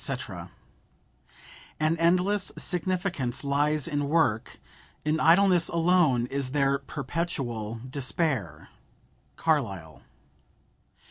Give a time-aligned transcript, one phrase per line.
[1.79, 4.57] "An endless significance lies in work;
[5.05, 10.01] in idleness alone is there perpetual despair."—CARLYLE.